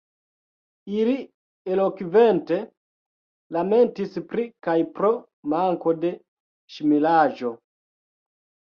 [1.01, 1.17] Ili
[1.73, 2.57] elokvente
[3.59, 5.15] lamentis pri kaj pro
[5.55, 6.15] manko de
[6.81, 7.57] ŝmiraĵo.